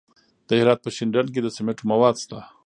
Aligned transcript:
د 0.47 0.49
هرات 0.59 0.79
په 0.83 0.89
شینډنډ 0.95 1.27
کې 1.33 1.41
د 1.43 1.47
سمنټو 1.55 1.85
مواد 1.91 2.15
شته. 2.23 2.39